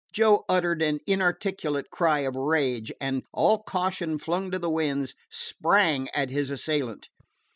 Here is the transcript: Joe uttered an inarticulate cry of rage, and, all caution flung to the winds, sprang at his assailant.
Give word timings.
Joe 0.11 0.45
uttered 0.49 0.81
an 0.81 0.99
inarticulate 1.05 1.91
cry 1.91 2.21
of 2.21 2.35
rage, 2.35 2.91
and, 2.99 3.21
all 3.31 3.61
caution 3.61 4.17
flung 4.17 4.49
to 4.49 4.57
the 4.57 4.67
winds, 4.67 5.13
sprang 5.29 6.09
at 6.09 6.31
his 6.31 6.49
assailant. 6.49 7.09